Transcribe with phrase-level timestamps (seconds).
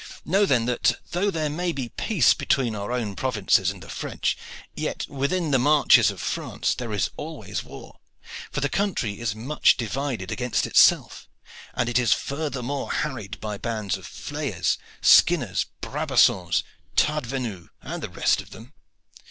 [0.25, 4.35] Know then that though there may be peace between our own provinces and the French,
[4.75, 7.99] yet within the marches of France there is always war,
[8.51, 11.29] for the country is much divided against itself,
[11.75, 16.63] and is furthermore harried by bands of flayers, skinners, Brabacons,
[16.95, 18.73] tardvenus, and the rest of them.